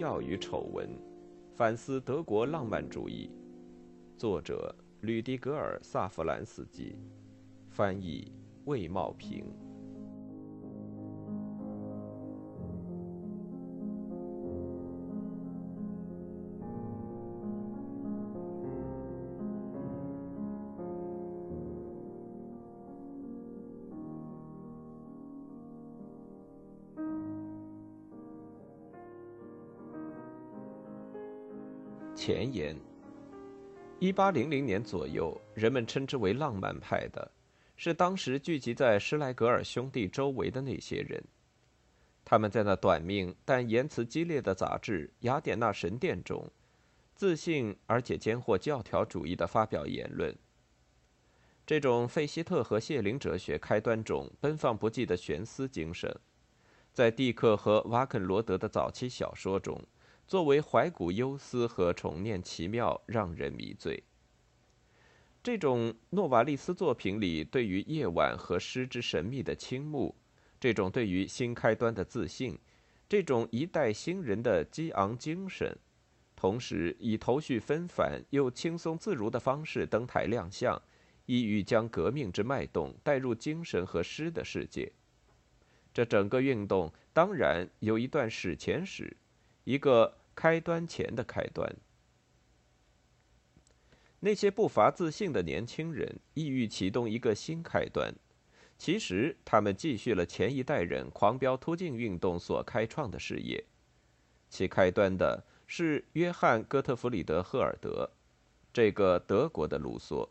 [0.00, 0.88] 教育丑闻》，
[1.54, 3.30] 反思德国浪漫主义。
[4.16, 6.96] 作者：吕迪格尔·萨弗兰斯基，
[7.68, 8.32] 翻译：
[8.64, 9.44] 魏茂平。
[32.20, 32.76] 前言：
[33.98, 37.32] 一八零零年左右，人们称之为浪漫派的，
[37.76, 41.24] 是当时聚集在施莱格尔兄弟周围的那些人。
[42.22, 46.46] 他们在那短命但言辞激烈的杂志《雅典娜神殿》中，
[47.14, 50.36] 自信而且兼获教条主义的发表言论。
[51.66, 56.14] 这种费希特和谢林哲学开端中奔放不羁的悬思精神，
[56.92, 59.82] 在蒂克和瓦肯罗德的早期小说中。
[60.30, 64.04] 作为怀古忧思和重念奇妙，让人迷醉。
[65.42, 70.14] 这种诺瓦利斯作品里对于夜晚和诗之神秘的倾慕，
[70.60, 72.56] 这种对于新开端的自信，
[73.08, 75.76] 这种一代新人的激昂精神，
[76.36, 80.80] 同时以头绪纷繁又轻松自如的方式登台亮相，
[81.26, 84.92] 意欲将革命之脉动带入精神和诗的世界。
[85.92, 89.16] 这整个运动当然有一段史前史，
[89.64, 90.18] 一个。
[90.40, 91.70] 开端前的开端，
[94.20, 98.14] 那些不乏自信的年轻人意欲启动一个新开端。
[98.78, 103.62] 其实，他们继续了前一代人狂飙突进运动所开创的事业。
[104.48, 108.10] 其开端的是约翰·哥特弗里德·赫尔德，
[108.72, 110.26] 这个德国的卢梭。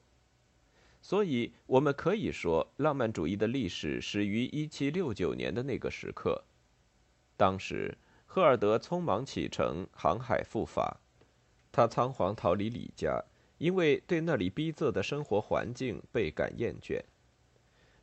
[1.04, 6.46] 所以，我们可以说，浪漫主义的历史始于1769年的那个时刻。
[7.38, 7.96] 当时。
[8.32, 11.00] 赫尔德匆忙启程，航海赴法。
[11.72, 13.20] 他仓皇逃离李家，
[13.58, 17.02] 因为对那里逼仄的生活环境倍感厌倦。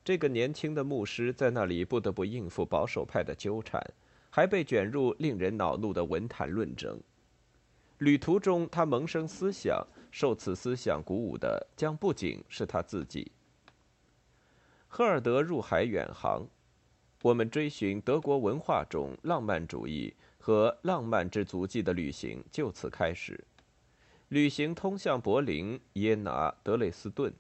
[0.05, 3.81] 这个年轻的牧师在那里不得不应付保守派的纠缠，
[4.29, 7.01] 还被卷入令人恼怒的文坛论争。
[7.99, 13.31] 旅途中，他萌生思想，受此思想鼓舞的将不仅是他自己。
[14.89, 16.45] 赫尔德入海远航。
[17.27, 23.45] 我们追寻德国文化中浪漫主义和浪漫之足迹的旅行就此开始。
[24.29, 27.35] 旅行通向柏林、耶拿、德累斯顿。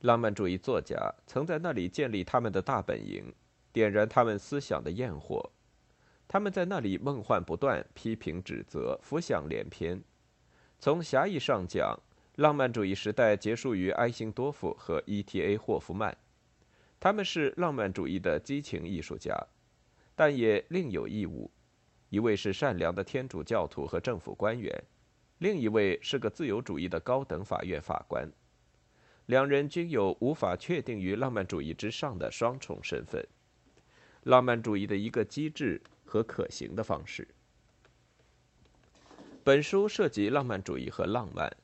[0.00, 3.30] 浪漫主义作家曾在那里建立他们的大本营，
[3.74, 5.50] 点燃他们思想的焰火。
[6.26, 10.02] 他们在那里梦幻不断，批评指责，浮想联翩。
[10.78, 11.94] 从狭义上讲，
[12.36, 15.58] 浪漫主义时代结束于埃辛多夫和 E.T.A.
[15.58, 16.16] 霍夫曼。
[17.00, 19.36] 他们是浪漫主义的激情艺术家，
[20.16, 21.50] 但也另有义务。
[22.08, 24.82] 一位是善良的天主教徒和政府官员，
[25.38, 28.28] 另一位是个自由主义的高等法院法官。
[29.26, 33.24] 两人均有无法确定于浪漫主义之上的双重身份，
[34.22, 37.28] 浪漫主义的一个机智和可行的方式。
[39.44, 41.54] 本书涉及浪漫主义和浪漫。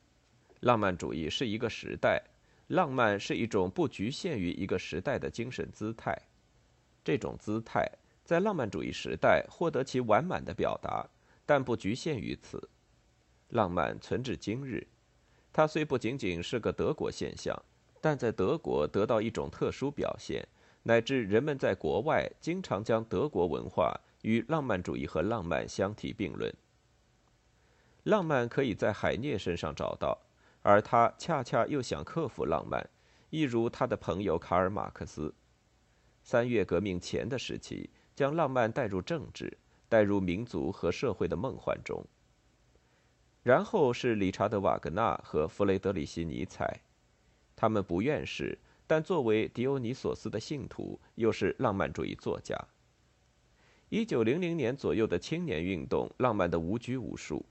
[0.61, 2.23] 浪漫主义是一个时代。
[2.67, 6.19] 浪漫是一种不局限于一个时代的精神姿态，
[7.03, 7.87] 这种姿态
[8.23, 11.07] 在浪漫主义时代获得其完满的表达，
[11.45, 12.69] 但不局限于此。
[13.49, 14.87] 浪漫存至今日，
[15.53, 17.55] 它虽不仅仅是个德国现象，
[18.01, 20.47] 但在德国得到一种特殊表现，
[20.81, 26.51] 乃至人们在国外经常将德国文化与浪漫主义和浪漫相提并论。
[28.01, 30.24] 浪漫可以在海涅身上找到。
[30.65, 32.89] 而他恰恰又想克服浪漫，
[33.29, 35.31] 一如他的朋友卡尔马克思。
[36.23, 42.03] 三月革命前的时期，将浪漫带入政治，带入民族和社会的梦幻中。
[43.43, 46.81] 然后是理查德·瓦格纳和弗雷德里希·尼采，
[47.55, 48.57] 他们不愿是，
[48.87, 52.57] 但作为狄欧尼索斯的信徒，又是浪漫主义作家。
[53.89, 57.45] 一九零零年左右的青年运动，浪漫的无拘无束。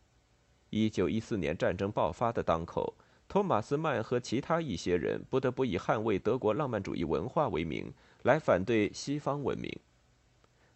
[0.71, 2.93] 一九一四年战争爆发的当口。
[3.35, 7.93] 托马斯曼和其他一些人不得不以捍卫德国浪漫主义文化为名，
[8.23, 9.77] 来反对西方文明。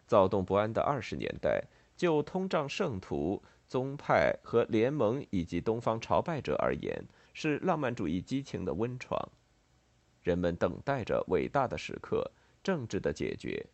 [0.05, 1.63] 躁动不安的二十年代，
[1.95, 7.01] 就通胀圣徒、宗派和联盟以及东方朝拜者而言，
[7.33, 9.17] 是浪漫主义激情的温床。
[10.21, 12.29] 人们等待着伟大的时刻，
[12.61, 13.65] 政治的解决。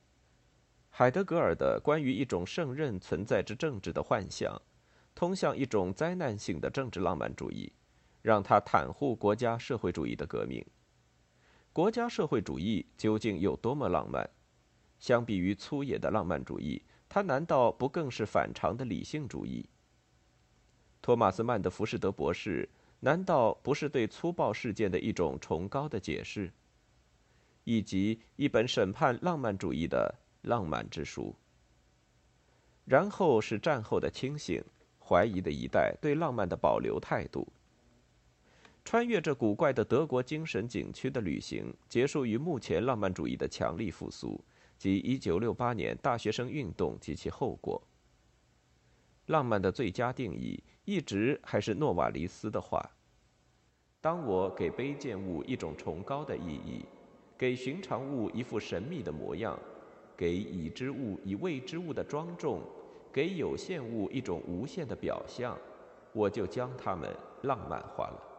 [0.92, 4.62] 海德格尔的关于一种胜任存在之政治的幻想，
[5.16, 7.74] 通向一种灾难性的政治浪漫主义。
[8.26, 10.66] 让他袒护国家社会主义的革命。
[11.72, 14.28] 国家社会主义究竟有多么浪漫？
[14.98, 19.70] 相比于粗野的浪漫主义，它难道不更是反常的理性主义？
[21.04, 22.68] 托马斯曼的浮士德博士
[23.00, 26.52] 难道不是对粗暴事件的一种崇高的解释？
[27.64, 31.36] 以及一本审判浪漫主义的浪漫之书。
[32.86, 34.64] 然后是战后的清醒、
[34.98, 37.48] 怀疑的一代对浪漫的保留态度。
[38.86, 44.40] 穿越这古怪的德国精神景区的旅行，结束于目前浪漫主义的强力复苏，
[44.78, 47.82] 及1968年大学生运动及其后果。
[49.26, 52.80] 浪漫的最佳定义，一直还是诺瓦黎斯的话
[54.00, 56.86] ：“当我给卑贱物一种崇高的意义。”
[57.38, 59.60] 给寻常物一副神秘的模样，
[60.16, 62.62] 给已知物以未知物的庄重，
[63.12, 65.58] 给有限物一种无限的表象，
[66.14, 68.35] 我就将它们浪漫化了。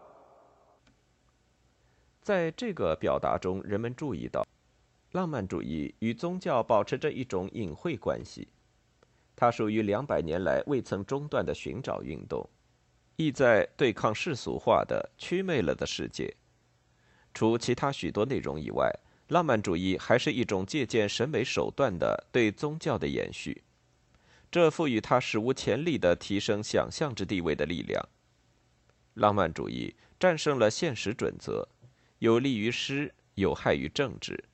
[2.26, 4.44] 在这个表达中，人们注意到，
[5.12, 8.48] 浪漫主义与宗教保持着一种隐晦关系，
[9.36, 12.44] 它属于两百年来未曾中断的寻找运动，
[13.14, 16.34] 意在对抗世俗化的祛魅了的世界。
[17.32, 18.92] 除其他许多内容以外，
[19.28, 23.62] 浪漫主义还是一种借鉴审美手段的对宗教的延续，
[24.50, 28.04] 这赋予它史无前例的提升想象之地位的力量。
[29.14, 31.68] 浪漫主义战胜了现实准则，
[32.18, 34.44] 有利于诗，有害于政治。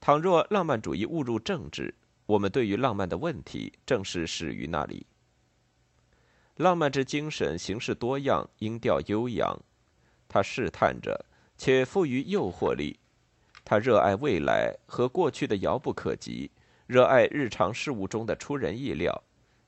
[0.00, 1.94] 倘若浪漫主义误入政治，
[2.26, 5.06] 我们对于浪漫的问题正是始于那里。
[6.56, 9.58] 浪漫之精神形式多样，音调悠扬，
[10.28, 11.24] 它试探着。
[11.58, 12.98] 且富于诱惑力，
[13.64, 16.50] 他热爱未来和过去的遥不可及，
[16.88, 19.22] 热爱日常事物中的出人意料、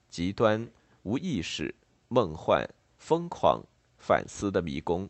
[0.09, 0.69] 极端、
[1.05, 1.73] 无意识、
[2.09, 2.69] 梦幻、
[2.99, 3.63] 疯狂、
[3.97, 5.09] 反思的迷宫。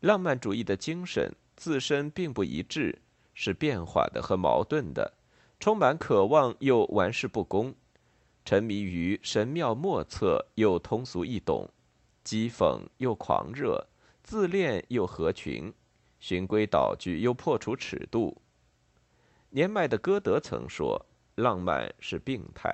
[0.00, 2.96] 浪漫主义的精神自身并不一致，
[3.34, 5.12] 是变化的和矛盾的，
[5.58, 7.74] 充满渴望又玩世不恭，
[8.44, 11.68] 沉迷于神妙莫测又通俗易懂，
[12.24, 13.86] 讥讽又狂热。
[14.22, 15.72] 自恋又合群，
[16.20, 18.42] 循规蹈矩又破除尺度。
[19.48, 22.70] 年迈的歌德曾说：“浪漫是病态。”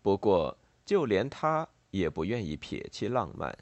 [0.00, 3.54] 不过，就连他也不愿意撇弃浪漫。